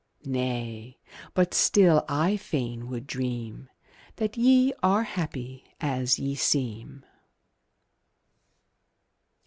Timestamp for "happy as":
5.03-6.17